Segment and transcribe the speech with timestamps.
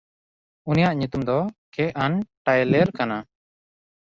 [0.69, 1.37] ᱩᱱᱤᱭᱟᱜ ᱧᱩᱛᱩᱢ ᱫᱚ
[1.73, 3.17] ᱠᱮᱜᱟᱱᱼᱴᱭᱞᱮᱨ ᱠᱟᱱᱟ᱾